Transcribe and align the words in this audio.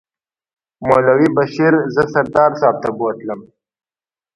مولوي 0.87 1.27
بشیر 1.35 1.73
زه 1.93 2.03
سردار 2.13 2.51
صاحب 2.59 2.75
ته 2.83 2.89
بوتلم. 2.97 3.41